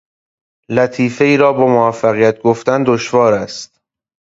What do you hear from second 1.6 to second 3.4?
موفقیت گفتن دشوار